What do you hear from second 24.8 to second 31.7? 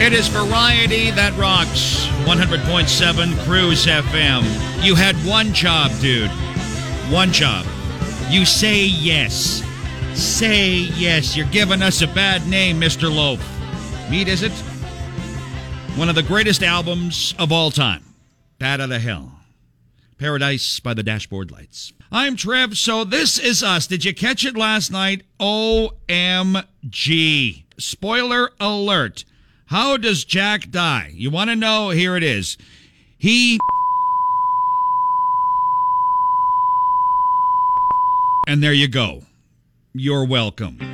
night? OMG. Spoiler alert. How does Jack die? You want to